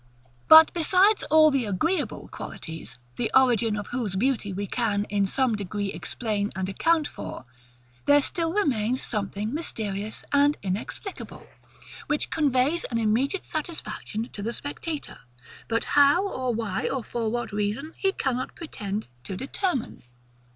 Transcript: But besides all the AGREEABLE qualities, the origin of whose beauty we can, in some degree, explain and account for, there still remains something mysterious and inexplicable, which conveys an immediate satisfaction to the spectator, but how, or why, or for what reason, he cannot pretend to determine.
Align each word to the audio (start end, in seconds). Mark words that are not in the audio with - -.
But 0.47 0.73
besides 0.73 1.21
all 1.29 1.51
the 1.51 1.65
AGREEABLE 1.65 2.29
qualities, 2.29 2.97
the 3.17 3.29
origin 3.35 3.75
of 3.77 3.85
whose 3.93 4.15
beauty 4.15 4.51
we 4.51 4.65
can, 4.65 5.03
in 5.11 5.27
some 5.27 5.55
degree, 5.55 5.89
explain 5.93 6.51
and 6.55 6.67
account 6.67 7.07
for, 7.07 7.45
there 8.05 8.19
still 8.23 8.51
remains 8.51 9.03
something 9.03 9.53
mysterious 9.53 10.23
and 10.33 10.57
inexplicable, 10.63 11.45
which 12.07 12.31
conveys 12.31 12.83
an 12.85 12.97
immediate 12.97 13.43
satisfaction 13.43 14.27
to 14.33 14.41
the 14.41 14.53
spectator, 14.53 15.19
but 15.67 15.85
how, 15.93 16.27
or 16.27 16.51
why, 16.51 16.89
or 16.89 17.03
for 17.03 17.29
what 17.29 17.51
reason, 17.51 17.93
he 17.95 18.11
cannot 18.11 18.55
pretend 18.55 19.07
to 19.25 19.37
determine. 19.37 20.01